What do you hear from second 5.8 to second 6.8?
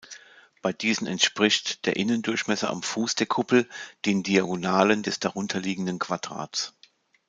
Quadrats.